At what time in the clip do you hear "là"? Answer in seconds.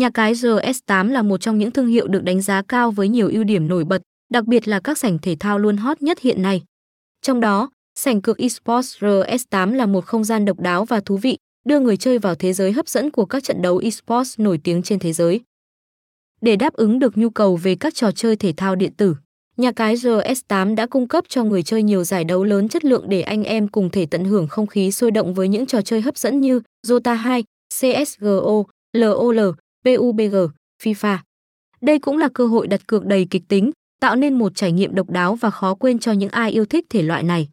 1.10-1.22, 4.68-4.80, 9.74-9.86, 32.18-32.28